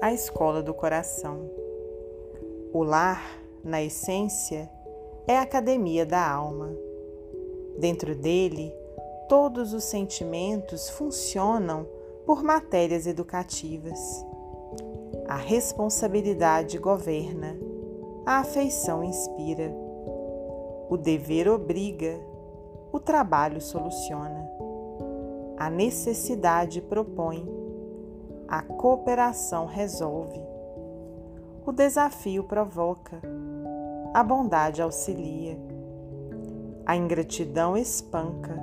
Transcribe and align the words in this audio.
a 0.00 0.12
escola 0.12 0.62
do 0.62 0.74
coração. 0.74 1.50
O 2.72 2.82
lar, 2.82 3.40
na 3.64 3.82
essência, 3.82 4.70
é 5.26 5.38
a 5.38 5.42
academia 5.42 6.04
da 6.04 6.28
alma. 6.28 6.70
Dentro 7.78 8.14
dele, 8.14 8.72
todos 9.28 9.72
os 9.72 9.84
sentimentos 9.84 10.90
funcionam 10.90 11.86
por 12.26 12.42
matérias 12.42 13.06
educativas. 13.06 13.98
A 15.26 15.36
responsabilidade 15.36 16.78
governa, 16.78 17.56
a 18.24 18.38
afeição 18.40 19.02
inspira, 19.02 19.72
o 20.88 20.96
dever 20.96 21.48
obriga, 21.48 22.20
o 22.92 23.00
trabalho 23.00 23.60
soluciona, 23.60 24.48
a 25.56 25.70
necessidade 25.70 26.80
propõe, 26.80 27.48
a 28.48 28.62
cooperação 28.62 29.66
resolve, 29.66 30.40
o 31.64 31.72
desafio 31.72 32.44
provoca, 32.44 33.20
a 34.14 34.22
bondade 34.22 34.80
auxilia, 34.80 35.58
a 36.84 36.96
ingratidão 36.96 37.76
espanca, 37.76 38.56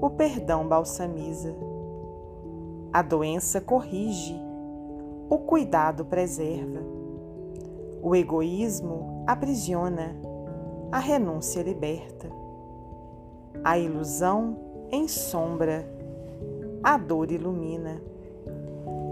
o 0.00 0.08
perdão 0.10 0.66
balsamiza, 0.66 1.54
a 2.92 3.02
doença 3.02 3.60
corrige, 3.60 4.40
o 5.28 5.38
cuidado 5.38 6.06
preserva, 6.06 6.80
o 8.02 8.16
egoísmo 8.16 9.24
aprisiona, 9.26 10.16
a 10.90 10.98
renúncia 10.98 11.62
liberta, 11.62 12.30
a 13.62 13.78
ilusão 13.78 14.56
ensombra, 14.90 15.86
a 16.82 16.96
dor 16.96 17.30
ilumina, 17.30 18.00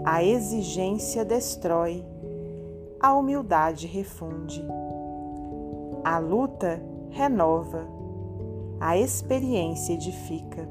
a 0.05 0.23
exigência 0.23 1.23
destrói, 1.23 2.05
a 2.99 3.13
humildade 3.13 3.87
refunde 3.87 4.65
a 6.03 6.19
luta 6.19 6.83
renova, 7.09 7.87
a 8.79 8.97
experiência 8.97 9.93
edifica. 9.93 10.67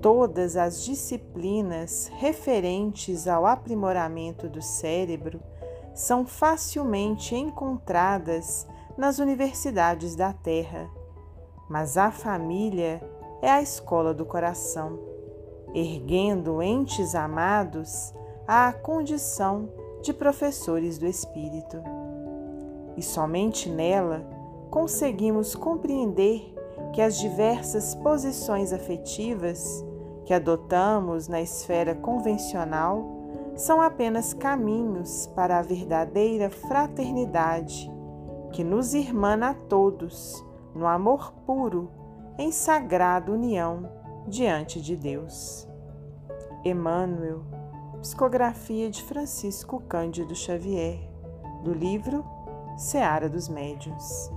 Todas 0.00 0.56
as 0.56 0.82
disciplinas 0.82 2.10
referentes 2.16 3.28
ao 3.28 3.44
aprimoramento 3.44 4.48
do 4.48 4.62
cérebro 4.62 5.38
são 5.94 6.24
facilmente 6.24 7.34
encontradas 7.34 8.66
nas 8.96 9.18
universidades 9.18 10.16
da 10.16 10.32
Terra, 10.32 10.88
mas 11.68 11.98
a 11.98 12.10
família 12.10 13.02
é 13.42 13.50
a 13.50 13.60
escola 13.60 14.14
do 14.14 14.24
coração, 14.24 14.98
erguendo 15.74 16.62
entes 16.62 17.14
amados 17.14 18.14
à 18.46 18.72
condição 18.72 19.68
de 20.02 20.12
professores 20.12 20.98
do 20.98 21.06
espírito. 21.06 21.78
E 22.96 23.02
somente 23.02 23.68
nela 23.68 24.26
conseguimos 24.70 25.54
compreender 25.54 26.54
que 26.92 27.00
as 27.00 27.18
diversas 27.18 27.94
posições 27.94 28.72
afetivas 28.72 29.84
que 30.24 30.34
adotamos 30.34 31.28
na 31.28 31.40
esfera 31.40 31.94
convencional 31.94 33.18
são 33.54 33.80
apenas 33.80 34.32
caminhos 34.32 35.26
para 35.34 35.58
a 35.58 35.62
verdadeira 35.62 36.50
fraternidade 36.50 37.90
que 38.52 38.64
nos 38.64 38.94
irmana 38.94 39.50
a 39.50 39.54
todos 39.54 40.44
no 40.74 40.86
amor 40.86 41.32
puro, 41.46 41.90
em 42.38 42.50
sagrada 42.50 43.30
união 43.30 43.99
diante 44.30 44.80
de 44.80 44.96
Deus. 44.96 45.66
Emmanuel, 46.64 47.42
psicografia 48.00 48.88
de 48.88 49.02
Francisco 49.02 49.80
Cândido 49.80 50.34
Xavier, 50.36 51.00
do 51.64 51.74
livro 51.74 52.24
Seara 52.78 53.28
dos 53.28 53.48
Médiuns. 53.48 54.30